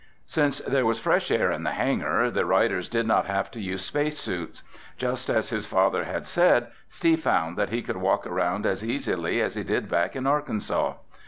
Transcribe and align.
Since 0.25 0.61
there 0.61 0.83
was 0.87 0.97
fresh 0.97 1.29
air 1.29 1.51
in 1.51 1.61
the 1.61 1.73
hangar, 1.73 2.31
the 2.31 2.43
riders 2.43 2.89
did 2.89 3.05
not 3.05 3.27
have 3.27 3.51
to 3.51 3.61
use 3.61 3.83
space 3.85 4.17
suits. 4.17 4.63
Just 4.97 5.29
as 5.29 5.51
his 5.51 5.67
father 5.67 6.05
had 6.05 6.25
said, 6.25 6.69
Steve 6.89 7.21
found 7.21 7.55
that 7.55 7.69
he 7.69 7.83
could 7.83 7.97
walk 7.97 8.25
around 8.25 8.65
as 8.65 8.83
easily 8.83 9.43
as 9.43 9.53
he 9.53 9.63
did 9.63 9.89
back 9.91 10.15
in 10.15 10.25
Arkansas. 10.25 10.95